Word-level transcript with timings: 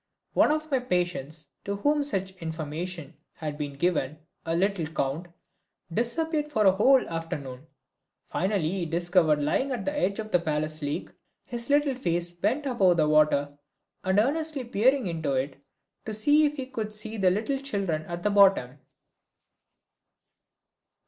One 0.33 0.51
of 0.51 0.71
my 0.71 0.79
patients 0.79 1.49
to 1.63 1.75
whom 1.75 2.01
such 2.01 2.31
information 2.41 3.13
had 3.33 3.55
been 3.55 3.73
given, 3.75 4.17
a 4.47 4.55
little 4.55 4.87
count, 4.87 5.27
disappeared 5.93 6.51
for 6.51 6.65
a 6.65 6.71
whole 6.71 7.07
afternoon. 7.07 7.67
Finally 8.25 8.71
he 8.71 8.85
was 8.85 8.89
discovered 8.89 9.43
lying 9.43 9.69
at 9.71 9.85
the 9.85 9.95
edge 9.95 10.17
of 10.17 10.31
the 10.31 10.39
palace 10.39 10.81
lake, 10.81 11.09
his 11.47 11.69
little 11.69 11.93
face 11.93 12.31
bent 12.31 12.65
above 12.65 12.97
the 12.97 13.07
water 13.07 13.55
and 14.03 14.17
earnestly 14.17 14.63
peering 14.63 15.05
into 15.05 15.33
it 15.33 15.63
to 16.05 16.15
see 16.15 16.45
if 16.45 16.55
he 16.55 16.65
could 16.65 16.87
not 16.87 16.93
see 16.95 17.17
the 17.17 17.29
little 17.29 17.59
children 17.59 18.01
at 18.07 18.23
the 18.23 18.31
bottom. 18.31 18.79